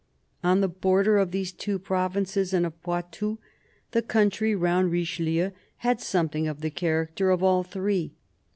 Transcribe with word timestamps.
On 0.43 0.61
the 0.61 0.67
border 0.67 1.19
of 1.19 1.29
these 1.29 1.51
two 1.51 1.77
provinces 1.77 2.53
and 2.55 2.65
of 2.65 2.81
Poitou, 2.81 3.37
the 3.91 4.01
country 4.01 4.55
round 4.55 4.89
Richelieu 4.91 5.51
had 5.77 6.01
something 6.01 6.47
of 6.47 6.61
the 6.61 6.71
character 6.71 7.29
of 7.29 7.43
all 7.43 7.61
three. 7.61 8.15